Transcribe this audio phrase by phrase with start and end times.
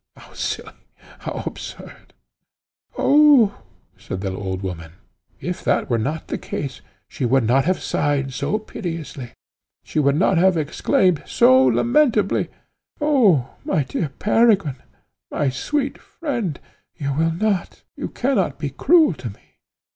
[0.15, 0.73] How silly!
[1.19, 2.15] how absurd!"
[2.97, 3.51] "Umph!"
[3.99, 4.93] said the old woman;
[5.39, 9.33] "if that were not the case she would not have sighed so piteously,
[9.83, 12.49] she would not have exclaimed so lamentably,
[12.99, 14.81] 'no, my dear Peregrine,
[15.29, 16.59] my sweet friend,
[16.97, 19.59] you will not, you cannot be cruel to me.